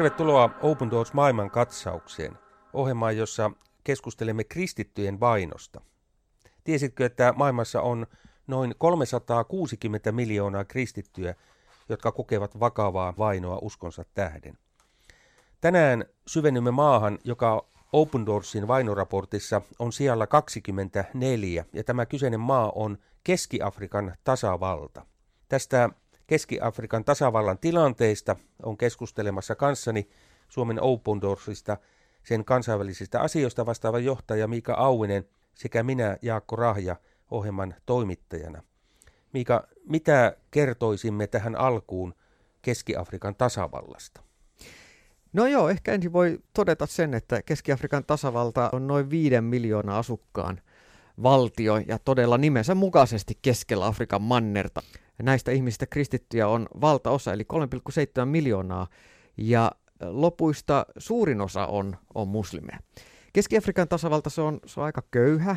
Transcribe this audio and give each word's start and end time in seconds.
Tervetuloa 0.00 0.50
Open 0.62 0.90
Doors 0.90 1.12
maailman 1.12 1.50
katsaukseen, 1.50 2.38
ohjelmaan, 2.72 3.16
jossa 3.16 3.50
keskustelemme 3.84 4.44
kristittyjen 4.44 5.20
vainosta. 5.20 5.80
Tiesitkö, 6.64 7.06
että 7.06 7.34
maailmassa 7.36 7.82
on 7.82 8.06
noin 8.46 8.74
360 8.78 10.12
miljoonaa 10.12 10.64
kristittyä, 10.64 11.34
jotka 11.88 12.12
kokevat 12.12 12.60
vakavaa 12.60 13.14
vainoa 13.18 13.58
uskonsa 13.62 14.04
tähden? 14.14 14.58
Tänään 15.60 16.04
syvennymme 16.26 16.70
maahan, 16.70 17.18
joka 17.24 17.66
Open 17.92 18.26
Doorsin 18.26 18.68
vainoraportissa 18.68 19.62
on 19.78 19.92
siellä 19.92 20.26
24, 20.26 21.64
ja 21.72 21.84
tämä 21.84 22.06
kyseinen 22.06 22.40
maa 22.40 22.72
on 22.74 22.98
Keski-Afrikan 23.24 24.14
tasavalta. 24.24 25.06
Tästä 25.48 25.90
Keski-Afrikan 26.30 27.04
tasavallan 27.04 27.58
tilanteista 27.58 28.36
on 28.62 28.76
keskustelemassa 28.76 29.54
kanssani 29.54 30.08
Suomen 30.48 30.82
Open 30.82 31.20
Doorsista 31.20 31.76
sen 32.22 32.44
kansainvälisistä 32.44 33.20
asioista 33.20 33.66
vastaava 33.66 33.98
johtaja 33.98 34.48
Miika 34.48 34.74
Auinen 34.74 35.24
sekä 35.54 35.82
minä 35.82 36.16
Jaakko 36.22 36.56
Rahja 36.56 36.96
ohjelman 37.30 37.74
toimittajana. 37.86 38.62
Miika, 39.32 39.68
mitä 39.84 40.36
kertoisimme 40.50 41.26
tähän 41.26 41.56
alkuun 41.56 42.14
Keski-Afrikan 42.62 43.34
tasavallasta? 43.34 44.22
No 45.32 45.46
joo, 45.46 45.68
ehkä 45.68 45.92
ensin 45.92 46.12
voi 46.12 46.38
todeta 46.52 46.86
sen, 46.86 47.14
että 47.14 47.42
Keski-Afrikan 47.42 48.04
tasavalta 48.04 48.70
on 48.72 48.86
noin 48.86 49.10
viiden 49.10 49.44
miljoonaa 49.44 49.98
asukkaan 49.98 50.60
valtio 51.22 51.76
ja 51.76 51.98
todella 51.98 52.38
nimensä 52.38 52.74
mukaisesti 52.74 53.38
keskellä 53.42 53.86
Afrikan 53.86 54.22
mannerta. 54.22 54.82
Näistä 55.22 55.50
ihmisistä 55.50 55.86
kristittyjä 55.86 56.48
on 56.48 56.66
valtaosa, 56.80 57.32
eli 57.32 57.46
3,7 57.52 58.24
miljoonaa, 58.24 58.86
ja 59.36 59.72
lopuista 60.00 60.86
suurin 60.98 61.40
osa 61.40 61.66
on, 61.66 61.96
on 62.14 62.28
muslimeja. 62.28 62.78
Keski-Afrikan 63.32 63.88
tasavalta 63.88 64.30
se 64.30 64.40
on, 64.40 64.60
se 64.66 64.80
on 64.80 64.86
aika 64.86 65.02
köyhä 65.10 65.56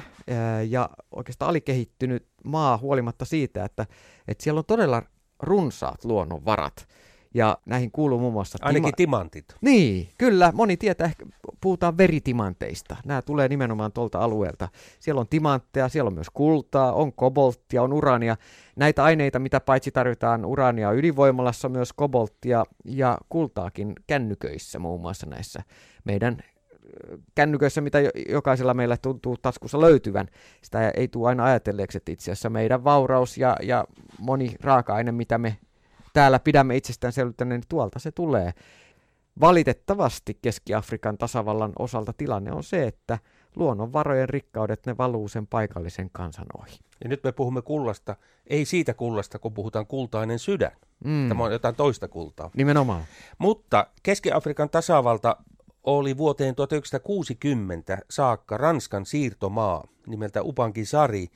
ja 0.67 0.89
oikeastaan 1.11 1.49
alikehittynyt 1.49 2.27
maa 2.43 2.77
huolimatta 2.77 3.25
siitä, 3.25 3.65
että, 3.65 3.85
että 4.27 4.43
siellä 4.43 4.59
on 4.59 4.65
todella 4.65 5.03
runsaat 5.39 6.05
luonnonvarat. 6.05 6.87
Ja 7.33 7.57
näihin 7.65 7.91
kuuluu 7.91 8.19
muun 8.19 8.33
muassa... 8.33 8.57
Ainakin 8.61 8.89
tima- 8.89 8.95
timantit. 8.95 9.45
Niin, 9.61 10.09
kyllä. 10.17 10.51
Moni 10.55 10.77
tietää, 10.77 11.05
ehkä 11.05 11.25
puhutaan 11.61 11.97
veritimanteista. 11.97 12.95
Nämä 13.05 13.21
tulee 13.21 13.47
nimenomaan 13.47 13.91
tuolta 13.91 14.19
alueelta. 14.19 14.69
Siellä 14.99 15.21
on 15.21 15.27
timantteja, 15.27 15.89
siellä 15.89 16.07
on 16.07 16.13
myös 16.13 16.29
kultaa, 16.29 16.93
on 16.93 17.13
kobolttia, 17.13 17.83
on 17.83 17.93
urania. 17.93 18.35
Näitä 18.75 19.03
aineita, 19.03 19.39
mitä 19.39 19.59
paitsi 19.59 19.91
tarvitaan 19.91 20.45
urania 20.45 20.91
ydinvoimalassa, 20.91 21.69
myös 21.69 21.93
kobolttia 21.93 22.63
ja 22.85 23.17
kultaakin 23.29 23.93
kännyköissä 24.07 24.79
muun 24.79 25.01
muassa 25.01 25.25
näissä 25.25 25.63
meidän 26.03 26.43
kännyköissä, 27.35 27.81
mitä 27.81 27.97
jokaisella 28.29 28.73
meillä 28.73 28.97
tuntuu 28.97 29.37
taskussa 29.37 29.81
löytyvän. 29.81 30.27
Sitä 30.61 30.89
ei 30.89 31.07
tule 31.07 31.29
aina 31.29 31.45
ajatelleeksi, 31.45 31.97
että 31.97 32.11
itse 32.11 32.31
asiassa 32.31 32.49
meidän 32.49 32.83
vauraus 32.83 33.37
ja, 33.37 33.57
ja 33.63 33.85
moni 34.19 34.55
raaka-aine, 34.61 35.11
mitä 35.11 35.37
me 35.37 35.57
täällä 36.13 36.39
pidämme 36.39 36.75
itsestäänselvyytenä, 36.75 37.49
niin 37.49 37.63
tuolta 37.69 37.99
se 37.99 38.11
tulee. 38.11 38.53
Valitettavasti 39.41 40.39
Keski-Afrikan 40.41 41.17
tasavallan 41.17 41.73
osalta 41.79 42.13
tilanne 42.13 42.51
on 42.51 42.63
se, 42.63 42.87
että 42.87 43.19
luonnonvarojen 43.55 44.29
rikkaudet, 44.29 44.85
ne 44.85 44.97
valuu 44.97 45.27
sen 45.27 45.47
paikallisen 45.47 46.09
kansan 46.09 46.45
ohi. 46.57 46.79
Ja 47.03 47.09
nyt 47.09 47.23
me 47.23 47.31
puhumme 47.31 47.61
kullasta, 47.61 48.15
ei 48.47 48.65
siitä 48.65 48.93
kullasta, 48.93 49.39
kun 49.39 49.53
puhutaan 49.53 49.87
kultainen 49.87 50.39
sydän. 50.39 50.71
Mm. 51.05 51.29
Tämä 51.29 51.43
on 51.43 51.51
jotain 51.51 51.75
toista 51.75 52.07
kultaa. 52.07 52.49
Nimenomaan. 52.55 53.03
Mutta 53.37 53.87
Keski-Afrikan 54.03 54.69
tasavalta 54.69 55.37
oli 55.83 56.17
vuoteen 56.17 56.55
1960 56.55 57.97
saakka 58.09 58.57
Ranskan 58.57 59.05
siirtomaa 59.05 59.87
nimeltä 60.07 60.43
Upankin 60.43 60.85
Sari. 60.85 61.27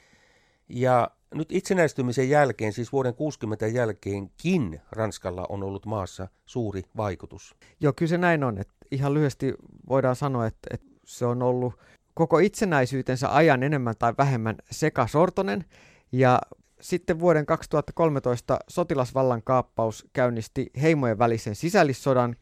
Ja 0.70 1.12
nyt 1.34 1.52
itsenäistymisen 1.52 2.30
jälkeen, 2.30 2.74
siis 2.74 2.92
vuoden 2.92 3.14
60 3.14 3.68
jälkeenkin, 3.68 4.82
Ranskalla 4.92 5.46
on 5.50 5.64
ollut 5.64 5.86
maassa 5.86 6.28
suuri 6.46 6.82
vaikutus. 6.98 7.56
Joo, 7.80 7.94
kyllä 7.94 8.10
se 8.10 8.18
näin 8.18 8.44
on. 8.44 8.58
Että 8.58 8.74
ihan 8.92 9.14
lyhyesti 9.14 9.54
voidaan 9.90 10.16
sanoa, 10.16 10.46
että, 10.46 10.70
että 10.74 10.88
se 11.06 11.26
on 11.26 11.42
ollut 11.42 11.74
koko 12.14 12.40
itsenäisyytensä 12.40 13.36
ajan 13.36 13.64
enemmän 13.64 13.96
tai 14.00 14.14
vähemmän 14.18 14.56
sekasortonen. 14.72 15.66
Ja 16.12 16.42
sitten 16.82 17.20
vuoden 17.20 17.46
2013 17.46 18.60
sotilasvallan 18.68 19.44
kaappaus 19.44 20.06
käynnisti 20.14 20.72
heimojen 20.82 21.20
välisen 21.20 21.56
sisällissodan 21.56 22.36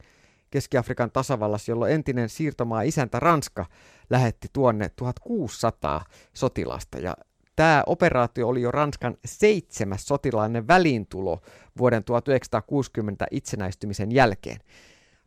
Keski-Afrikan 0.50 1.10
tasavallassa, 1.10 1.72
jolloin 1.72 1.92
entinen 1.92 2.28
siirtomaa 2.28 2.82
isäntä 2.82 3.20
Ranska 3.20 3.66
lähetti 4.10 4.48
tuonne 4.52 4.90
1600 4.96 6.04
sotilasta. 6.34 6.98
Ja 6.98 7.16
Tämä 7.56 7.82
operaatio 7.86 8.48
oli 8.48 8.62
jo 8.62 8.70
Ranskan 8.70 9.16
seitsemäs 9.24 10.06
sotilainen 10.06 10.68
väliintulo 10.68 11.40
vuoden 11.78 12.04
1960 12.04 13.26
itsenäistymisen 13.30 14.12
jälkeen. 14.12 14.60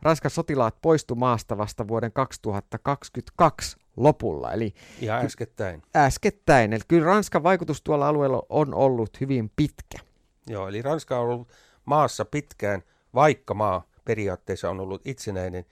Ranskan 0.02 0.30
sotilaat 0.30 0.80
poistu 0.82 1.14
maasta 1.14 1.58
vasta 1.58 1.88
vuoden 1.88 2.12
2022 2.12 3.76
lopulla. 3.96 4.52
Eli 4.52 4.74
ja 5.00 5.16
äskettäin. 5.16 5.82
Äskettäin. 5.96 6.72
Eli 6.72 6.82
kyllä 6.88 7.06
Ranskan 7.06 7.42
vaikutus 7.42 7.82
tuolla 7.82 8.08
alueella 8.08 8.42
on 8.48 8.74
ollut 8.74 9.20
hyvin 9.20 9.50
pitkä. 9.56 9.98
Joo, 10.46 10.68
eli 10.68 10.82
Ranska 10.82 11.18
on 11.18 11.28
ollut 11.28 11.48
maassa 11.84 12.24
pitkään, 12.24 12.82
vaikka 13.14 13.54
maa 13.54 13.86
periaatteessa 14.04 14.70
on 14.70 14.80
ollut 14.80 15.02
itsenäinen. 15.04 15.64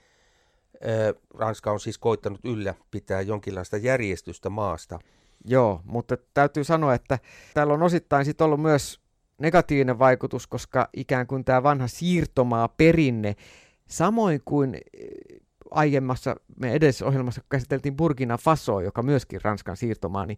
Ranska 1.33 1.71
on 1.71 1.79
siis 1.79 1.97
koittanut 1.97 2.39
ylläpitää 2.45 3.21
jonkinlaista 3.21 3.77
järjestystä 3.77 4.49
maasta– 4.49 4.99
Joo, 5.45 5.81
mutta 5.85 6.17
täytyy 6.33 6.63
sanoa, 6.63 6.93
että 6.93 7.19
täällä 7.53 7.73
on 7.73 7.83
osittain 7.83 8.25
sitten 8.25 8.45
ollut 8.45 8.61
myös 8.61 8.99
negatiivinen 9.41 9.99
vaikutus, 9.99 10.47
koska 10.47 10.89
ikään 10.93 11.27
kuin 11.27 11.45
tämä 11.45 11.63
vanha 11.63 11.87
siirtomaa 11.87 12.67
perinne, 12.67 13.35
samoin 13.87 14.41
kuin 14.45 14.75
eh, 14.75 14.81
aiemmassa 15.71 16.35
me 16.59 16.73
edellisessä 16.73 17.05
ohjelmassa, 17.05 17.41
kun 17.41 17.49
käsiteltiin 17.49 17.95
Burkina 17.95 18.37
Faso, 18.37 18.81
joka 18.81 19.03
myöskin 19.03 19.41
Ranskan 19.43 19.77
siirtomaa, 19.77 20.25
niin 20.25 20.37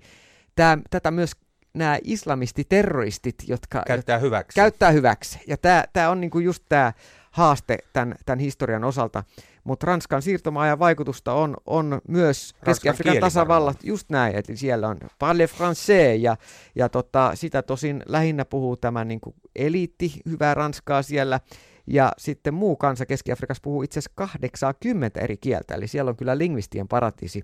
tämä, 0.55 0.77
tätä 0.89 1.11
myös 1.11 1.31
nämä 1.73 1.97
islamistiterroristit, 2.03 3.35
jotka 3.47 3.83
käyttää 3.87 4.17
hyväksi. 4.17 4.55
Käyttää 4.55 4.91
hyväksi. 4.91 5.39
Ja 5.47 5.57
tämä, 5.57 5.83
tämä 5.93 6.09
on 6.09 6.21
niinku 6.21 6.39
just 6.39 6.63
tämä 6.69 6.93
haaste 7.31 7.77
tämän, 7.93 8.15
tämän 8.25 8.39
historian 8.39 8.83
osalta. 8.83 9.23
Mutta 9.63 9.87
Ranskan 9.87 10.21
siirtomaajan 10.21 10.79
vaikutusta 10.79 11.33
on, 11.33 11.57
on 11.65 12.01
myös 12.07 12.53
Keski-Afrikan 12.65 13.17
tasavallat, 13.17 13.83
just 13.83 14.09
näin, 14.09 14.35
että 14.35 14.55
siellä 14.55 14.87
on 14.87 14.97
parle 15.19 15.45
français 15.45 16.19
ja, 16.19 16.37
ja 16.75 16.89
tota, 16.89 17.31
sitä 17.35 17.61
tosin 17.61 18.03
lähinnä 18.05 18.45
puhuu 18.45 18.77
tämä 18.77 19.05
niin 19.05 19.21
kuin 19.21 19.35
eliitti, 19.55 20.21
hyvää 20.29 20.53
ranskaa 20.53 21.01
siellä, 21.01 21.39
ja 21.87 22.11
sitten 22.17 22.53
muu 22.53 22.75
kansa 22.75 23.05
Keski-Afrikassa 23.05 23.61
puhuu 23.63 23.83
itse 23.83 23.99
asiassa 23.99 24.11
80 24.15 25.19
eri 25.19 25.37
kieltä, 25.37 25.75
eli 25.75 25.87
siellä 25.87 26.09
on 26.09 26.17
kyllä 26.17 26.37
lingvistien 26.37 26.87
paratiisi. 26.87 27.43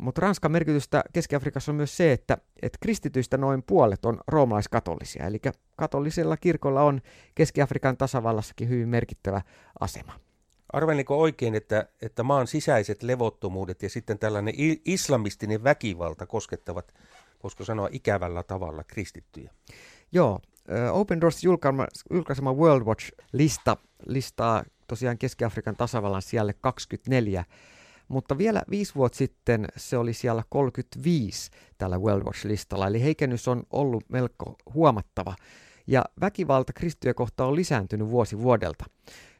Mutta 0.00 0.20
Ranskan 0.20 0.52
merkitystä 0.52 1.04
Keski-Afrikassa 1.12 1.72
on 1.72 1.76
myös 1.76 1.96
se, 1.96 2.12
että, 2.12 2.38
että 2.62 2.78
kristityistä 2.80 3.36
noin 3.36 3.62
puolet 3.62 4.04
on 4.04 4.20
roomalaiskatolisia, 4.28 5.26
eli 5.26 5.40
katolisella 5.76 6.36
kirkolla 6.36 6.82
on 6.82 7.00
Keski-Afrikan 7.34 7.96
tasavallassakin 7.96 8.68
hyvin 8.68 8.88
merkittävä 8.88 9.42
asema. 9.80 10.25
Arveliko 10.76 11.20
oikein, 11.20 11.54
että, 11.54 11.88
että 12.02 12.22
maan 12.22 12.46
sisäiset 12.46 13.02
levottomuudet 13.02 13.82
ja 13.82 13.90
sitten 13.90 14.18
tällainen 14.18 14.54
islamistinen 14.84 15.64
väkivalta 15.64 16.26
koskettavat, 16.26 16.94
voisiko 17.42 17.64
sanoa, 17.64 17.88
ikävällä 17.92 18.42
tavalla 18.42 18.84
kristittyjä? 18.84 19.50
Joo, 20.12 20.40
Open 20.92 21.20
Doors 21.20 21.44
julkaisema 22.10 22.52
World 22.52 22.84
Watch-lista 22.84 23.76
listaa 24.06 24.64
tosiaan 24.86 25.18
Keski-Afrikan 25.18 25.76
tasavallan 25.76 26.22
siellä 26.22 26.52
24 26.52 27.44
mutta 28.08 28.38
vielä 28.38 28.62
viisi 28.70 28.94
vuotta 28.94 29.18
sitten 29.18 29.66
se 29.76 29.98
oli 29.98 30.12
siellä 30.12 30.42
35 30.48 31.50
tällä 31.78 31.98
World 31.98 32.24
Watch-listalla, 32.24 32.86
eli 32.86 33.02
heikennys 33.02 33.48
on 33.48 33.62
ollut 33.70 34.04
melko 34.08 34.56
huomattava. 34.74 35.34
Ja 35.86 36.04
väkivalta 36.20 36.72
kristittyjä 36.72 37.14
kohtaan 37.14 37.48
on 37.48 37.56
lisääntynyt 37.56 38.10
vuosi 38.10 38.38
vuodelta. 38.38 38.84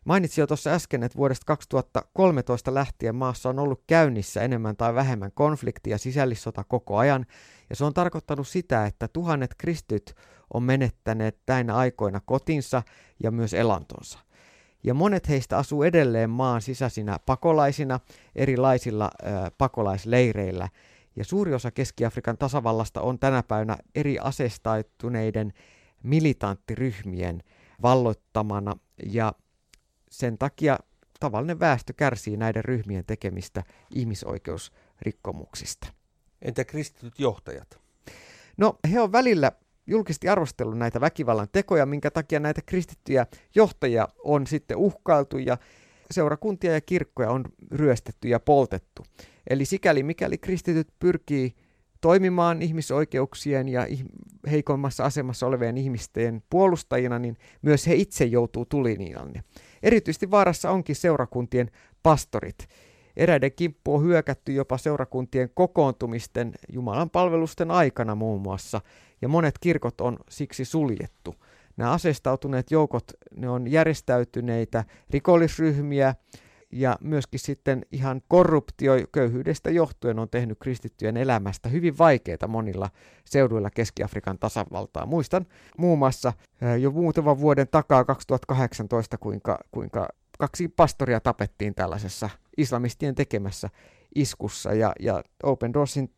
Mainitsin 0.07 0.43
jo 0.43 0.47
tuossa 0.47 0.71
äsken, 0.71 1.03
että 1.03 1.19
vuodesta 1.19 1.45
2013 1.47 2.75
lähtien 2.75 3.15
maassa 3.15 3.49
on 3.49 3.59
ollut 3.59 3.83
käynnissä 3.87 4.41
enemmän 4.43 4.77
tai 4.77 4.95
vähemmän 4.95 5.33
konflikti 5.35 5.91
ja 5.91 5.99
sisällissota 5.99 6.65
koko 6.65 6.97
ajan, 6.97 7.27
ja 7.71 7.77
se 7.77 7.85
on 7.85 7.95
tarkoittanut 7.95 8.49
sitä, 8.49 8.87
että 8.87 9.09
tuhannet 9.09 9.55
kristyt 9.59 10.15
on 10.55 10.63
menettäneet 10.63 11.39
näinä 11.47 11.75
aikoina 11.75 12.21
kotinsa 12.25 12.83
ja 13.23 13.31
myös 13.31 13.55
elantonsa. 13.55 14.19
Ja 14.85 14.95
monet 14.95 15.29
heistä 15.29 15.59
asuu 15.59 15.83
edelleen 15.83 16.31
maan 16.31 16.63
sisäisinä 16.63 17.19
pakolaisina 17.27 18.01
erilaisilla 18.35 19.11
ö, 19.23 19.27
pakolaisleireillä. 19.59 20.69
Ja 21.17 21.25
suuri 21.25 21.55
osa 21.55 21.71
Keski-Afrikan 21.71 22.39
tasavallasta 22.39 23.01
on 23.01 23.19
tänä 23.19 23.43
päivänä 23.43 23.77
eri 23.95 24.19
asestaituneiden 24.19 25.53
militanttiryhmien 26.03 27.43
valloittamana 27.83 28.77
ja 29.13 29.33
sen 30.11 30.39
takia 30.39 30.79
tavallinen 31.21 31.61
väestö 31.61 31.93
kärsii 31.93 32.37
näiden 32.37 32.65
ryhmien 32.65 33.05
tekemistä 33.05 33.63
ihmisoikeusrikkomuksista. 33.95 35.87
Entä 36.43 36.65
kristityt 36.65 37.19
johtajat? 37.19 37.81
No, 38.57 38.79
he 38.93 39.01
on 39.01 39.13
välillä 39.13 39.53
julkisesti 39.87 40.29
arvostellut 40.29 40.79
näitä 40.79 41.01
väkivallan 41.01 41.49
tekoja, 41.53 41.87
minkä 41.87 42.11
takia 42.11 42.41
näitä 42.41 42.63
kristittyjä 42.67 43.27
johtajia 43.55 44.09
on 44.25 44.47
sitten 44.47 44.77
uhkailtu 44.77 45.39
ja 45.39 45.59
seurakuntia 46.11 46.73
ja 46.73 46.81
kirkkoja 46.81 47.31
on 47.31 47.45
ryöstetty 47.71 48.29
ja 48.29 48.41
poltettu. 48.41 49.07
Eli 49.51 49.65
sikäli 49.65 50.03
mikäli 50.03 50.39
kristityt 50.39 50.89
pyrkii 50.99 51.55
toimimaan 52.01 52.63
ihmisoikeuksien 52.63 53.69
ja 53.69 53.87
heikoimmassa 54.51 55.05
asemassa 55.05 55.47
olevien 55.47 55.77
ihmisten 55.77 56.43
puolustajina, 56.51 57.19
niin 57.19 57.37
myös 57.63 57.87
he 57.87 57.95
itse 57.95 58.25
joutuu 58.25 58.67
tuliniilalle. 58.67 59.45
Erityisesti 59.83 60.31
vaarassa 60.31 60.71
onkin 60.71 60.97
seurakuntien 60.97 61.71
pastorit. 62.03 62.69
Eräiden 63.17 63.53
kimppu 63.53 63.95
on 63.95 64.03
hyökätty 64.03 64.53
jopa 64.53 64.79
seurakuntien 64.79 65.51
kokoontumisten 65.55 66.53
Jumalan 66.73 67.11
palvelusten 67.11 67.71
aikana 67.71 68.15
muun 68.15 68.43
muassa, 68.43 68.81
ja 69.23 69.29
monet 69.29 69.59
kirkot 69.59 70.01
on 70.01 70.19
siksi 70.29 70.65
suljettu. 70.65 71.35
Nämä 71.77 71.93
aseistautuneet 71.93 72.71
joukot, 72.71 73.05
ne 73.37 73.49
on 73.49 73.71
järjestäytyneitä 73.71 74.85
rikollisryhmiä, 75.11 76.15
ja 76.73 76.99
myöskin 77.01 77.41
sitten 77.41 77.83
ihan 77.93 78.23
korruptio 78.29 78.93
köyhyydestä 79.13 79.71
johtuen 79.71 80.19
on 80.19 80.29
tehnyt 80.29 80.59
kristittyjen 80.61 81.17
elämästä 81.17 81.69
hyvin 81.69 81.99
vaikeita 81.99 82.49
monilla 82.49 82.91
seuduilla 83.25 83.71
Keski-Afrikan 83.71 84.39
tasavaltaa. 84.39 85.07
Muistan 85.07 85.47
muun 85.79 85.99
muassa 85.99 86.33
jo 86.81 86.91
muutaman 86.91 87.41
vuoden 87.41 87.69
takaa 87.69 88.05
2018, 88.05 89.19
kuinka, 89.19 89.59
kuinka 89.71 90.09
kaksi 90.39 90.69
pastoria 90.69 91.21
tapettiin 91.21 91.75
tällaisessa 91.75 92.31
islamistien 92.57 93.15
tekemässä 93.15 93.69
iskussa 94.15 94.75
ja, 94.75 94.93
ja 95.01 95.23
Open 95.43 95.73
Doorsin 95.73 96.11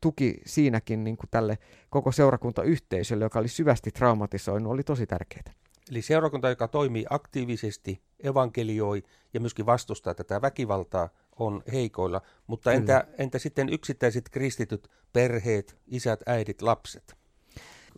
tuki 0.00 0.34
siinäkin 0.46 1.04
niin 1.04 1.16
kuin 1.16 1.30
tälle 1.30 1.58
koko 1.90 2.12
seurakuntayhteisölle, 2.12 3.24
joka 3.24 3.38
oli 3.38 3.48
syvästi 3.48 3.90
traumatisoinut, 3.90 4.72
oli 4.72 4.82
tosi 4.82 5.06
tärkeää. 5.06 5.61
Eli 5.92 6.02
seurakunta, 6.02 6.48
joka 6.48 6.68
toimii 6.68 7.06
aktiivisesti, 7.10 8.02
evankelioi 8.22 9.02
ja 9.34 9.40
myöskin 9.40 9.66
vastustaa 9.66 10.14
tätä 10.14 10.42
väkivaltaa, 10.42 11.08
on 11.38 11.62
heikoilla. 11.72 12.20
Mutta 12.46 12.72
entä, 12.72 13.04
entä 13.18 13.38
sitten 13.38 13.68
yksittäiset 13.68 14.28
kristityt, 14.28 14.88
perheet, 15.12 15.76
isät, 15.86 16.20
äidit, 16.26 16.62
lapset? 16.62 17.16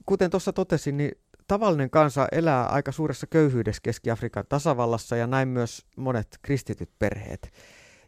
Kuten 0.06 0.30
tuossa 0.30 0.52
totesin, 0.52 0.96
niin 0.96 1.12
tavallinen 1.48 1.90
kansa 1.90 2.28
elää 2.32 2.66
aika 2.66 2.92
suuressa 2.92 3.26
köyhyydessä 3.26 3.80
Keski-Afrikan 3.82 4.44
tasavallassa 4.48 5.16
ja 5.16 5.26
näin 5.26 5.48
myös 5.48 5.86
monet 5.96 6.38
kristityt 6.42 6.90
perheet. 6.98 7.52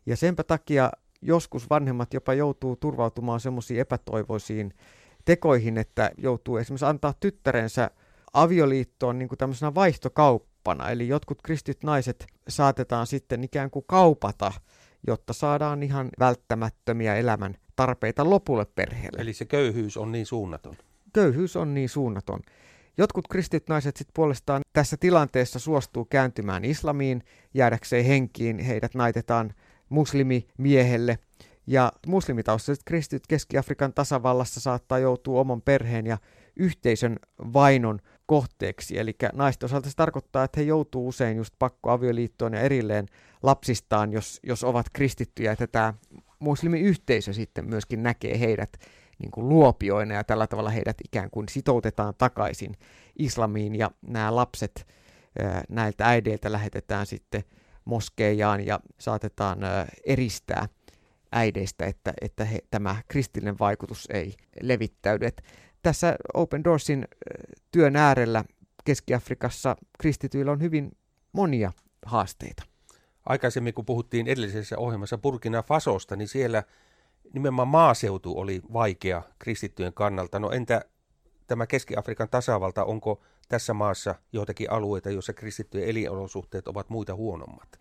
Ja 0.07 0.17
senpä 0.17 0.45
takia 0.45 0.91
joskus 1.23 1.71
vanhemmat 1.71 2.15
jopa 2.15 2.35
joutuu 2.35 2.77
turvautumaan 2.77 3.41
semmoisiin 3.41 3.81
epätoivoisiin 3.81 4.75
tekoihin, 5.25 5.79
että 5.79 6.11
joutuu 6.19 6.57
esimerkiksi 6.57 6.87
antaa 6.87 7.15
tyttärensä 7.21 7.91
avioliittoon 8.37 9.19
niin 9.19 9.29
kuin 9.29 9.39
tämmöisenä 9.39 9.75
vaihtokauppana. 9.75 10.91
Eli 10.91 11.09
jotkut 11.09 11.43
kristityt 11.43 11.85
naiset 11.85 12.27
saatetaan 12.49 13.07
sitten 13.07 13.45
ikään 13.45 13.71
kuin 13.71 13.85
kaupata, 13.89 14.53
jotta 15.07 15.33
saadaan 15.33 15.83
ihan 15.83 16.09
välttämättömiä 16.19 17.15
elämän 17.15 17.55
tarpeita 17.77 18.31
lopulle 18.31 18.67
perheelle. 18.75 19.23
Eli 19.23 19.33
se 19.33 19.45
köyhyys 19.45 19.97
on 19.97 20.13
niin 20.13 20.27
suunnaton. 20.27 20.77
Köyhyys 21.13 21.57
on 21.57 21.75
niin 21.75 21.89
suunnaton. 21.89 22.41
Jotkut 22.99 23.29
kristityt 23.29 23.69
naiset 23.69 23.97
sitten 23.97 24.13
puolestaan 24.15 24.63
tässä 24.73 24.97
tilanteessa 24.97 25.59
suostuu 25.59 26.05
kääntymään 26.05 26.65
islamiin, 26.65 27.23
jäädäkseen 27.55 28.05
henkiin, 28.05 28.59
heidät 28.59 28.95
naitetaan 28.95 29.55
muslimimiehelle. 29.89 31.19
Ja 31.67 31.93
muslimitaustaiset 32.07 32.85
kristityt 32.85 33.27
Keski-Afrikan 33.27 33.93
tasavallassa 33.93 34.61
saattaa 34.61 34.99
joutua 34.99 35.41
oman 35.41 35.63
perheen 35.63 36.07
ja 36.07 36.19
yhteisön 36.57 37.17
vainon 37.39 38.01
kohteeksi. 38.27 38.99
Eli 38.99 39.17
naisten 39.33 39.67
osalta 39.67 39.91
se 39.91 39.97
tarkoittaa, 39.97 40.45
että 40.45 40.61
he 40.61 40.65
joutuu 40.65 41.09
usein 41.09 41.37
just 41.37 41.55
pakkoavioliittoon 41.59 42.53
ja 42.53 42.61
erilleen 42.61 43.07
lapsistaan, 43.43 44.13
jos, 44.13 44.41
jos 44.43 44.65
ovat 44.65 44.87
kristittyjä, 44.93 45.53
että 45.53 45.67
tämä 45.67 45.95
muslimiyhteisö 46.39 47.33
sitten 47.33 47.69
myöskin 47.69 48.03
näkee 48.03 48.41
heidät 48.41 48.73
niin 49.19 49.31
kuin 49.31 49.49
luopioina 49.49 50.15
ja 50.15 50.25
tällä 50.25 50.47
tavalla 50.47 50.71
heidät 50.71 50.97
ikään 51.05 51.31
kuin 51.31 51.49
sitoutetaan 51.49 52.15
takaisin 52.19 52.77
islamiin 53.19 53.75
ja 53.75 53.91
nämä 54.03 54.37
lapset 54.37 54.87
näiltä 55.69 56.07
äideiltä 56.07 56.53
lähetetään 56.53 57.07
sitten 57.07 57.45
moskeijaan 57.85 58.67
ja 58.67 58.81
saatetaan 58.99 59.59
eristää 60.07 60.69
äideistä, 61.33 61.87
että, 61.87 62.13
että 62.21 62.45
he, 62.45 62.59
tämä 62.71 62.97
kristillinen 63.09 63.59
vaikutus 63.59 64.09
ei 64.13 64.35
levittäydy. 64.61 65.27
Et 65.27 65.43
tässä 65.87 66.17
Open 66.35 66.65
Doorsin 66.65 67.09
työn 67.73 67.97
äärellä 67.97 68.45
Keski-Afrikassa 68.85 69.77
kristityillä 69.99 70.53
on 70.53 70.61
hyvin 70.61 70.97
monia 71.33 71.73
haasteita. 72.07 72.63
Aikaisemmin, 73.27 73.75
kun 73.75 73.85
puhuttiin 73.85 74.27
edellisessä 74.27 74.79
ohjelmassa 74.79 75.19
Burkina 75.19 75.63
Fasosta, 75.63 76.17
niin 76.17 76.29
siellä 76.29 76.63
nimenomaan 77.33 77.69
maaseutu 77.69 78.39
oli 78.39 78.63
vaikea 78.73 79.23
kristittyjen 79.39 79.93
kannalta. 79.93 80.39
No 80.39 80.51
entä 80.51 80.85
tämä 81.47 81.67
Keski-Afrikan 81.67 82.29
tasavalta, 82.29 82.85
onko 82.85 83.23
tässä 83.49 83.75
maassa 83.75 84.15
joitakin 84.33 84.71
alueita, 84.71 85.11
joissa 85.11 85.33
kristittyjen 85.33 85.89
elinolosuhteet 85.89 86.69
ovat 86.69 86.91
muita 86.91 87.15
huonommat? 87.15 87.81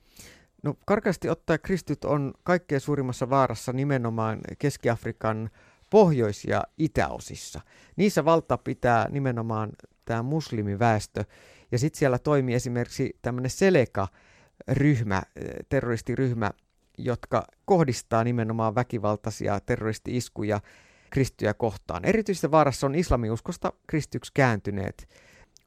No 0.63 0.73
karkeasti 0.85 1.29
ottaen 1.29 1.59
kristityt 1.63 2.05
on 2.05 2.33
kaikkein 2.43 2.81
suurimmassa 2.81 3.29
vaarassa 3.29 3.73
nimenomaan 3.73 4.39
Keski-Afrikan 4.59 5.49
pohjois- 5.89 6.45
ja 6.45 6.63
itäosissa. 6.77 7.61
Niissä 7.95 8.25
valta 8.25 8.57
pitää 8.57 9.07
nimenomaan 9.09 9.71
tämä 10.05 10.23
muslimiväestö. 10.23 11.23
Ja 11.71 11.79
sitten 11.79 11.99
siellä 11.99 12.19
toimii 12.19 12.55
esimerkiksi 12.55 13.17
tämmöinen 13.21 13.49
Seleka-ryhmä, 13.49 15.23
terroristiryhmä, 15.69 16.51
jotka 16.97 17.47
kohdistaa 17.65 18.23
nimenomaan 18.23 18.75
väkivaltaisia 18.75 19.59
terroristi-iskuja 19.59 20.61
kristittyjä 21.09 21.53
kohtaan. 21.53 22.05
Erityisesti 22.05 22.51
vaarassa 22.51 22.87
on 22.87 22.95
islamiuskosta 22.95 23.73
kristyksi 23.87 24.31
kääntyneet. 24.33 25.09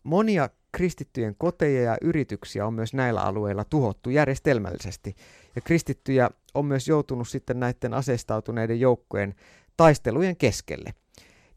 Monia 0.03 0.49
kristittyjen 0.73 1.35
koteja 1.39 1.83
ja 1.83 1.97
yrityksiä 2.03 2.67
on 2.67 2.75
myös 2.75 2.95
näillä 2.95 3.23
alueilla 3.23 3.65
tuhottu 3.65 4.11
järjestelmällisesti. 4.11 5.17
Ja 5.57 5.61
kristittyjä 5.61 6.31
on 6.55 6.65
myös 6.65 6.89
joutunut 6.89 7.29
sitten 7.29 7.61
näiden 7.61 7.95
aseistautuneiden 7.95 8.81
joukkojen 8.81 9.35
taistelujen 9.79 10.37
keskelle. 10.37 10.95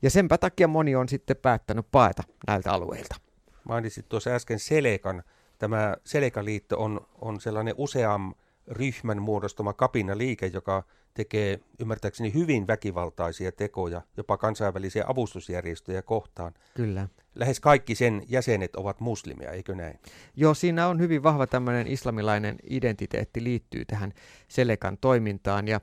Ja 0.01 0.10
senpä 0.10 0.38
takia 0.38 0.68
moni 0.68 0.96
on 0.96 1.10
sitten 1.10 1.38
päättänyt 1.38 1.86
paeta 1.92 2.24
näiltä 2.48 2.72
alueilta. 2.72 3.16
Mainitsit 3.63 4.10
tuossa 4.10 4.30
äsken 4.30 4.60
Selekan. 4.60 5.24
Tämä 5.58 5.96
Selekaliitto 6.06 6.80
on, 6.80 7.08
on 7.22 7.42
sellainen 7.42 7.74
useam 7.78 8.34
ryhmän 8.68 9.22
muodostama 9.22 9.74
kapinaliike, 9.74 10.48
joka 10.48 10.84
tekee 11.13 11.60
ymmärtääkseni 11.80 12.34
hyvin 12.34 12.68
väkivaltaisia 12.68 13.51
tekoja, 13.51 14.01
jopa 14.18 14.38
kansainvälisiä 14.38 15.06
avustusjärjestöjä 15.08 16.01
kohtaan. 16.01 16.54
Kyllä. 16.74 17.08
Lähes 17.36 17.60
kaikki 17.60 17.96
sen 17.96 18.24
jäsenet 18.28 18.75
ovat 18.75 19.00
muslimeja, 19.00 19.51
eikö 19.51 19.75
näin? 19.75 20.00
Joo, 20.36 20.54
siinä 20.54 20.88
on 20.88 21.00
hyvin 21.00 21.24
vahva 21.24 21.48
tämmöinen 21.48 21.88
islamilainen 21.88 22.56
identiteetti 22.70 23.44
liittyy 23.44 23.86
tähän 23.86 24.13
Selekan 24.48 24.98
toimintaan 24.98 25.68
ja, 25.68 25.82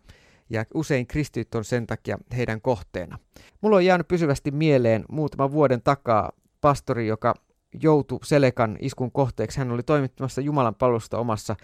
ja 0.50 0.64
usein 0.74 1.06
kristityt 1.06 1.54
on 1.54 1.64
sen 1.64 1.86
takia 1.86 2.18
heidän 2.36 2.60
kohteena. 2.60 3.18
Mulla 3.60 3.76
on 3.76 3.84
jäänyt 3.84 4.08
pysyvästi 4.08 4.50
mieleen 4.50 5.04
muutaman 5.10 5.52
vuoden 5.52 5.82
takaa 5.82 6.32
pastori, 6.60 7.06
joka 7.06 7.34
joutui 7.82 8.18
Selekan 8.24 8.76
iskun 8.80 9.12
kohteeksi. 9.12 9.58
Hän 9.58 9.70
oli 9.70 9.82
toimittamassa 9.82 10.40
Jumalan 10.40 10.74
palvelusta 10.74 11.18
omassa 11.18 11.56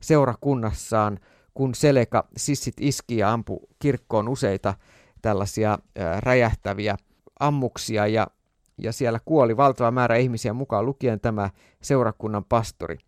seurakunnassaan, 0.00 1.18
kun 1.54 1.74
Seleka 1.74 2.28
sissit 2.36 2.74
iski 2.80 3.16
ja 3.16 3.32
ampui 3.32 3.60
kirkkoon 3.78 4.28
useita 4.28 4.74
tällaisia 5.22 5.78
räjähtäviä 6.18 6.96
ammuksia 7.40 8.06
ja, 8.06 8.26
ja 8.78 8.92
siellä 8.92 9.20
kuoli 9.24 9.56
valtava 9.56 9.90
määrä 9.90 10.16
ihmisiä 10.16 10.52
mukaan 10.52 10.86
lukien 10.86 11.20
tämä 11.20 11.50
seurakunnan 11.82 12.44
pastori. 12.44 12.98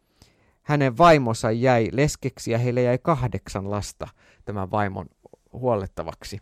Hänen 0.63 0.99
vaimonsa 0.99 1.51
jäi 1.51 1.89
leskeksi 1.93 2.51
ja 2.51 2.59
heille 2.59 2.83
jäi 2.83 2.99
kahdeksan 2.99 3.71
lasta 3.71 4.09
tämän 4.45 4.71
vaimon 4.71 5.07
huollettavaksi. 5.59 6.39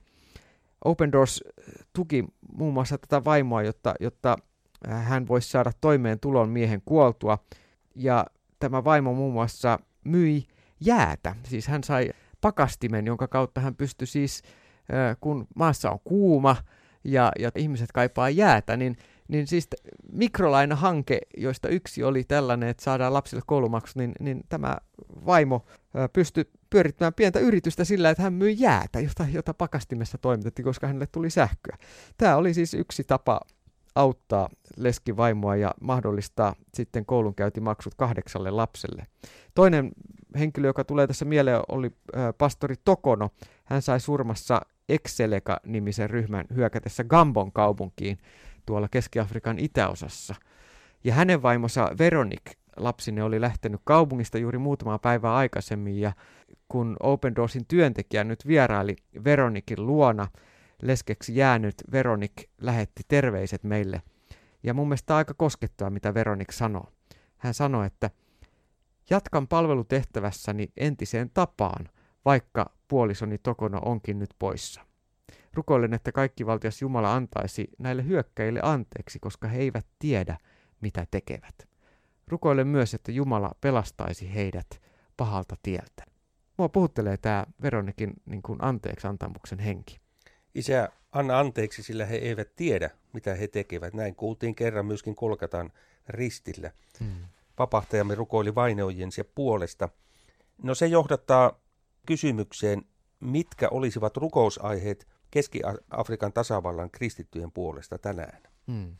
Open 0.84 1.12
Doors 1.12 1.44
tuki 1.92 2.24
muun 2.52 2.74
muassa 2.74 2.98
tätä 2.98 3.24
vaimoa, 3.24 3.62
jotta, 3.62 3.94
jotta 4.00 4.36
hän 4.88 5.28
voisi 5.28 5.50
saada 5.50 5.72
toimeen 5.80 6.20
tulon 6.20 6.48
miehen 6.48 6.82
kuoltua. 6.84 7.38
Ja 7.94 8.26
tämä 8.58 8.84
vaimo 8.84 9.14
muun 9.14 9.32
muassa 9.32 9.78
myi 10.04 10.46
jäätä. 10.80 11.36
Siis 11.44 11.68
hän 11.68 11.84
sai 11.84 12.10
pakastimen, 12.40 13.06
jonka 13.06 13.28
kautta 13.28 13.60
hän 13.60 13.74
pystyi 13.74 14.06
siis, 14.06 14.42
kun 15.20 15.46
maassa 15.54 15.90
on 15.90 16.00
kuuma 16.04 16.56
ja, 17.04 17.32
ja 17.38 17.50
ihmiset 17.54 17.92
kaipaa 17.92 18.30
jäätä, 18.30 18.76
niin 18.76 18.96
Niin 19.28 19.46
siis 19.46 19.68
mikrolainahanke, 20.12 21.18
joista 21.36 21.68
yksi 21.68 22.02
oli 22.02 22.24
tällainen, 22.24 22.68
että 22.68 22.84
saadaan 22.84 23.12
lapsille 23.12 23.42
koulumaksut, 23.46 23.96
niin, 23.96 24.12
niin 24.20 24.44
tämä 24.48 24.76
vaimo 25.26 25.66
pystyi 26.12 26.44
pyörittämään 26.70 27.14
pientä 27.14 27.38
yritystä 27.38 27.84
sillä, 27.84 28.10
että 28.10 28.22
hän 28.22 28.32
myi 28.32 28.56
jäätä, 28.58 29.00
jota, 29.00 29.26
jota 29.32 29.54
pakastimessa 29.54 30.18
toimitettiin, 30.18 30.64
koska 30.64 30.86
hänelle 30.86 31.06
tuli 31.06 31.30
sähköä. 31.30 31.76
Tämä 32.16 32.36
oli 32.36 32.54
siis 32.54 32.74
yksi 32.74 33.04
tapa 33.04 33.40
auttaa 33.94 34.48
leskivaimoa 34.76 35.56
ja 35.56 35.74
mahdollistaa 35.80 36.54
sitten 36.74 37.06
koulunkäyntimaksut 37.06 37.94
kahdeksalle 37.94 38.50
lapselle. 38.50 39.06
Toinen 39.54 39.92
henkilö, 40.38 40.66
joka 40.66 40.84
tulee 40.84 41.06
tässä 41.06 41.24
mieleen, 41.24 41.60
oli 41.68 41.90
pastori 42.38 42.74
Tokono. 42.84 43.30
Hän 43.64 43.82
sai 43.82 44.00
surmassa 44.00 44.60
Exceleka-nimisen 44.88 46.10
ryhmän 46.10 46.44
hyökätessä 46.54 47.04
Gambon 47.04 47.52
kaupunkiin 47.52 48.18
tuolla 48.66 48.88
Keski-Afrikan 48.88 49.58
itäosassa. 49.58 50.34
Ja 51.04 51.14
hänen 51.14 51.42
vaimonsa 51.42 51.90
Veronik 51.98 52.42
lapsine 52.76 53.22
oli 53.22 53.40
lähtenyt 53.40 53.80
kaupungista 53.84 54.38
juuri 54.38 54.58
muutamaa 54.58 54.98
päivää 54.98 55.34
aikaisemmin 55.34 56.00
ja 56.00 56.12
kun 56.68 56.96
Open 57.00 57.36
Doorsin 57.36 57.66
työntekijä 57.68 58.24
nyt 58.24 58.46
vieraili 58.46 58.96
Veronikin 59.24 59.86
luona, 59.86 60.28
leskeksi 60.82 61.36
jäänyt 61.36 61.74
Veronik 61.92 62.32
lähetti 62.60 63.02
terveiset 63.08 63.64
meille. 63.64 64.02
Ja 64.62 64.74
mun 64.74 64.88
mielestä 64.88 65.16
aika 65.16 65.34
koskettua, 65.34 65.90
mitä 65.90 66.14
Veronik 66.14 66.52
sanoo. 66.52 66.92
Hän 67.36 67.54
sanoi, 67.54 67.86
että 67.86 68.10
jatkan 69.10 69.48
palvelutehtävässäni 69.48 70.68
entiseen 70.76 71.30
tapaan, 71.34 71.88
vaikka 72.24 72.70
puolisoni 72.88 73.38
Tokono 73.38 73.78
onkin 73.84 74.18
nyt 74.18 74.30
poissa. 74.38 74.80
Rukoilen, 75.56 75.94
että 75.94 76.12
kaikki 76.12 76.46
valtias 76.46 76.82
Jumala 76.82 77.14
antaisi 77.14 77.68
näille 77.78 78.04
hyökkäille 78.04 78.60
anteeksi, 78.62 79.18
koska 79.18 79.48
he 79.48 79.58
eivät 79.58 79.86
tiedä, 79.98 80.38
mitä 80.80 81.06
tekevät. 81.10 81.68
Rukoilen 82.28 82.66
myös, 82.66 82.94
että 82.94 83.12
Jumala 83.12 83.54
pelastaisi 83.60 84.34
heidät 84.34 84.82
pahalta 85.16 85.56
tieltä. 85.62 86.04
Mua 86.56 86.68
puhuttelee 86.68 87.16
tämä 87.16 87.46
Veronikin 87.62 88.12
niin 88.26 88.42
kuin 88.42 88.58
anteeksi 88.62 89.06
antamuksen 89.06 89.58
henki. 89.58 89.98
Isä, 90.54 90.88
anna 91.12 91.38
anteeksi, 91.38 91.82
sillä 91.82 92.06
he 92.06 92.16
eivät 92.16 92.56
tiedä, 92.56 92.90
mitä 93.12 93.34
he 93.34 93.48
tekevät. 93.48 93.94
Näin 93.94 94.14
kuultiin 94.14 94.54
kerran 94.54 94.86
myöskin 94.86 95.14
Kolkatan 95.14 95.72
ristillä. 96.08 96.70
Hmm. 97.00 97.10
Vapahtajamme 97.58 98.14
rukoili 98.14 98.54
vaineujiensa 98.54 99.24
puolesta. 99.34 99.88
No 100.62 100.74
se 100.74 100.86
johdattaa 100.86 101.60
kysymykseen, 102.06 102.82
mitkä 103.20 103.68
olisivat 103.68 104.16
rukousaiheet 104.16 105.15
Keski-Afrikan 105.36 106.32
tasavallan 106.32 106.90
kristittyjen 106.90 107.52
puolesta 107.52 107.98
tänään? 107.98 108.42
Hmm. 108.66 108.96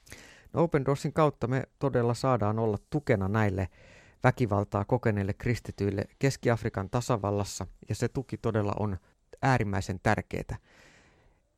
No 0.53 0.63
Open 0.63 0.85
Doorsin 0.85 1.13
kautta 1.13 1.47
me 1.47 1.63
todella 1.79 2.15
saadaan 2.15 2.59
olla 2.59 2.79
tukena 2.91 3.29
näille 3.29 3.69
väkivaltaa 4.25 4.85
kokeneille 4.85 5.35
kristityille 5.35 6.05
Keski-Afrikan 6.19 6.91
tasavallassa, 6.91 7.67
ja 7.89 7.95
se 7.95 8.09
tuki 8.09 8.37
todella 8.37 8.73
on 8.79 8.97
äärimmäisen 9.43 10.01
tärkeää. 10.03 10.57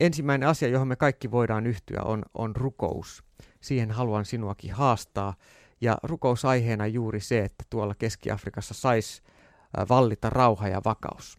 Ensimmäinen 0.00 0.49
asia, 0.49 0.68
johon 0.68 0.88
me 0.88 0.97
kaikki 0.97 1.30
voidaan 1.30 1.66
yhtyä, 1.66 2.00
on, 2.04 2.23
on 2.35 2.56
rukous. 2.56 3.25
Siihen 3.61 3.90
haluan 3.90 4.25
sinuakin 4.25 4.73
haastaa. 4.73 5.35
Ja 5.80 5.99
rukousaiheena 6.02 6.87
juuri 6.87 7.20
se, 7.20 7.38
että 7.38 7.64
tuolla 7.70 7.94
Keski-Afrikassa 7.94 8.75
saisi 8.75 9.23
vallita 9.88 10.30
rauha 10.30 10.68
ja 10.68 10.80
vakaus. 10.85 11.38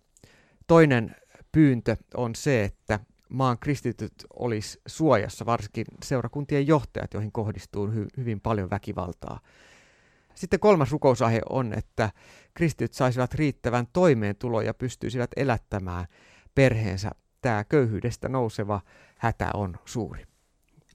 Toinen 0.67 1.15
pyyntö 1.51 1.95
on 2.13 2.35
se, 2.35 2.63
että 2.63 2.99
maan 3.29 3.59
kristityt 3.59 4.13
olisi 4.33 4.81
suojassa, 4.87 5.45
varsinkin 5.45 5.85
seurakuntien 6.03 6.67
johtajat, 6.67 7.13
joihin 7.13 7.31
kohdistuu 7.31 7.87
hy- 7.87 8.09
hyvin 8.17 8.41
paljon 8.41 8.69
väkivaltaa. 8.69 9.39
Sitten 10.35 10.59
kolmas 10.59 10.91
rukousaihe 10.91 11.41
on, 11.49 11.73
että 11.73 12.11
kristityt 12.53 12.93
saisivat 12.93 13.33
riittävän 13.33 13.87
toimeentulo 13.93 14.61
ja 14.61 14.73
pystyisivät 14.73 15.31
elättämään 15.35 16.05
perheensä. 16.55 17.11
Tämä 17.41 17.63
köyhyydestä 17.63 18.29
nouseva 18.29 18.81
hätä 19.17 19.49
on 19.53 19.75
suuri. 19.85 20.25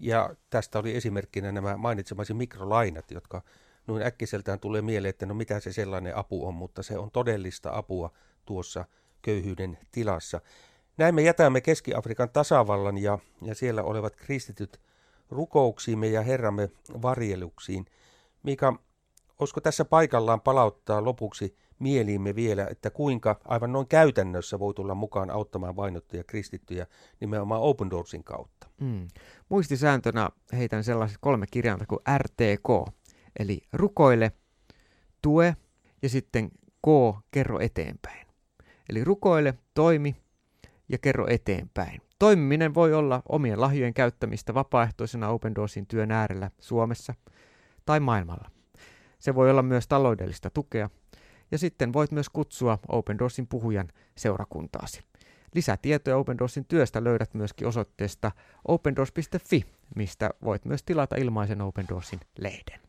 Ja 0.01 0.35
tästä 0.51 0.79
oli 0.79 0.97
esimerkkinä 0.97 1.53
nämä 1.53 1.77
mainitsemasi 1.77 2.35
mikrolainat, 2.35 3.11
jotka 3.11 3.43
noin 3.87 4.03
äkkiseltään 4.03 4.61
tulee 4.61 4.83
mieleen, 4.83 5.11
että 5.11 5.27
no 5.27 5.35
mitä 5.35 5.61
se 5.61 5.73
sellainen 5.73 6.17
apu 6.17 6.47
on, 6.47 6.55
mutta 6.55 6.83
se 6.83 6.99
on 6.99 7.11
todellista 7.11 7.71
apua 7.73 8.11
tuossa 8.45 8.85
köyhyyden 9.23 9.79
tilassa. 9.91 10.41
Näin 10.97 11.15
me 11.15 11.23
jätämme 11.23 11.61
Keski-Afrikan 11.61 12.31
tasavallan 12.31 12.99
ja, 12.99 13.19
ja 13.43 13.55
siellä 13.55 13.83
olevat 13.83 14.17
kristityt 14.17 14.81
rukouksiimme 15.31 16.07
ja 16.07 16.23
Herramme 16.23 16.71
varjeluksiin. 17.03 17.87
Mika, 18.43 18.79
olisiko 19.39 19.61
tässä 19.61 19.85
paikallaan 19.85 20.41
palauttaa 20.41 21.05
lopuksi 21.05 21.57
mieliimme 21.79 22.35
vielä, 22.35 22.67
että 22.71 22.91
kuinka 22.91 23.41
aivan 23.45 23.73
noin 23.73 23.89
käytännössä 23.89 24.59
voi 24.59 24.75
tulla 24.75 24.95
mukaan 24.95 25.31
auttamaan 25.31 25.77
vainottuja 25.77 26.25
kristittyjä 26.25 26.87
nimenomaan 27.21 27.61
Open 27.61 27.91
Doorsin 27.91 28.25
kautta? 28.25 28.67
Mm. 28.81 29.09
Muistisääntönä 29.49 30.31
heitän 30.53 30.85
sellaiset 30.85 31.19
kolme 31.21 31.47
kirjainta 31.51 31.87
kuin 31.87 32.01
RTK, 32.19 32.95
eli 33.39 33.61
rukoile, 33.73 34.33
tue 35.23 35.57
ja 36.03 36.09
sitten 36.09 36.51
K, 36.83 37.17
kerro 37.31 37.61
eteenpäin. 37.61 38.27
Eli 38.89 39.05
rukoile, 39.05 39.55
toimi 39.75 40.24
ja 40.89 40.99
kerro 40.99 41.27
eteenpäin. 41.29 42.01
Toimiminen 42.19 42.75
voi 42.75 42.95
olla 42.95 43.23
omien 43.29 43.61
lahjojen 43.61 43.95
käyttämistä 43.95 44.55
vapaaehtoisena 44.55 45.29
Open 45.29 45.55
Doorsin 45.55 45.87
työn 45.87 46.11
äärellä 46.11 46.51
Suomessa 46.59 47.15
tai 47.87 48.01
maailmalla. 48.01 48.51
Se 49.19 49.35
voi 49.35 49.51
olla 49.51 49.63
myös 49.63 49.89
taloudellista 49.89 50.51
tukea, 50.51 50.91
ja 51.51 51.59
sitten 51.59 51.93
voit 51.93 52.11
myös 52.11 52.29
kutsua 52.29 52.79
Open 52.89 53.19
Doorsin 53.19 53.47
puhujan 53.47 53.89
seurakuntaasi. 54.17 55.05
Lisätietoja 55.55 56.17
Open 56.17 56.39
Doorsin 56.39 56.65
työstä 56.65 57.05
löydät 57.05 57.35
myöskin 57.35 57.67
osoitteesta 57.67 58.33
opendoors.fi, 58.69 59.65
mistä 59.97 60.31
voit 60.45 60.65
myös 60.65 60.83
tilata 60.83 61.17
ilmaisen 61.17 61.61
Open 61.61 61.89
Doorsin 61.89 62.21
lehden. 62.39 62.81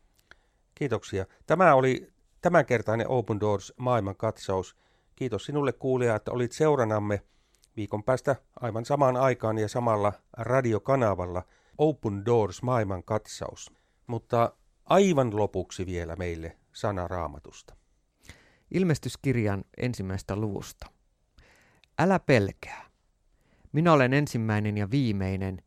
Kiitoksia. 0.74 1.26
Tämä 1.46 1.74
oli 1.74 2.12
tämänkertainen 2.42 3.08
Open 3.08 3.40
Doors 3.40 3.74
maailman 3.76 4.16
katsaus. 4.16 4.76
Kiitos 5.16 5.44
sinulle 5.44 5.72
kuulija, 5.72 6.16
että 6.16 6.30
olit 6.30 6.52
seuranamme– 6.52 7.22
Viikon 7.76 8.04
päästä 8.04 8.36
aivan 8.60 8.84
samaan 8.84 9.16
aikaan 9.16 9.58
ja 9.58 9.68
samalla 9.68 10.12
radiokanavalla 10.32 11.42
Open 11.78 12.24
Doors 12.26 12.62
maailman 12.62 13.04
katsaus. 13.04 13.72
Mutta 14.06 14.52
aivan 14.84 15.36
lopuksi 15.36 15.86
vielä 15.86 16.16
meille 16.16 16.56
sana 16.72 17.08
raamatusta. 17.08 17.76
Ilmestyskirjan 18.70 19.64
ensimmäistä 19.76 20.36
luvusta. 20.36 20.86
Älä 21.98 22.18
pelkää. 22.18 22.86
Minä 23.72 23.92
olen 23.92 24.14
ensimmäinen 24.14 24.76
ja 24.76 24.90
viimeinen, 24.90 25.62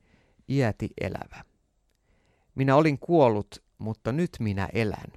iäti 0.50 0.90
elävä. 1.02 1.44
Minä 2.56 2.76
olin 2.76 3.00
kuollut, 3.00 3.64
mutta 3.78 4.12
nyt 4.12 4.32
minä 4.40 4.70
elän. 4.74 5.14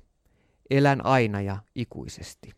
Elän 0.71 1.07
aina 1.07 1.41
ja 1.41 1.57
ikuisesti. 1.75 2.51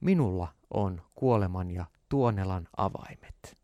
Minulla 0.00 0.48
on 0.74 1.02
kuoleman 1.14 1.70
ja 1.70 1.84
Tuonelan 2.12 2.68
avaimet. 2.76 3.61